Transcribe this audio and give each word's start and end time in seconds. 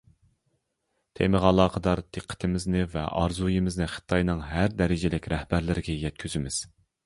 تېمىغا 1.19 1.51
ئالاقىدار 1.53 2.01
دىققىتىمىزنى 2.17 2.83
ۋە 2.95 3.05
ئارزۇيىمىزنى 3.21 3.89
خىتاينىڭ 3.95 4.43
ھەر 4.49 4.77
دەرىجىلىك 4.83 5.33
رەھبەرلىرىگە 5.39 6.03
يەتكۈزىمىز. 6.09 6.63